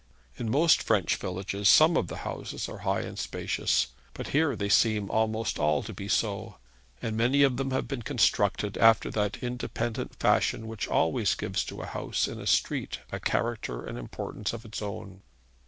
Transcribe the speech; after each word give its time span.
In 0.37 0.49
most 0.49 0.81
French 0.81 1.15
villages 1.17 1.69
some 1.69 1.95
of 1.95 2.07
the 2.07 2.15
houses 2.25 2.67
are 2.67 2.79
high 2.79 3.01
and 3.01 3.19
spacious, 3.19 3.89
but 4.15 4.29
here 4.29 4.55
they 4.55 4.67
seem 4.67 5.11
almost 5.11 5.59
all 5.59 5.83
to 5.83 5.93
be 5.93 6.07
so. 6.07 6.57
And 7.03 7.15
many 7.15 7.43
of 7.43 7.57
them 7.57 7.69
have 7.69 7.87
been 7.87 8.01
constructed 8.01 8.79
after 8.79 9.11
that 9.11 9.43
independent 9.43 10.15
fashion 10.15 10.65
which 10.67 10.87
always 10.87 11.35
gives 11.35 11.63
to 11.65 11.83
a 11.83 11.85
house 11.85 12.27
in 12.27 12.39
a 12.39 12.47
street 12.47 13.01
a 13.11 13.19
character 13.19 13.85
and 13.85 13.95
importance 13.95 14.53
of 14.53 14.65
its 14.65 14.81
own. 14.81 15.21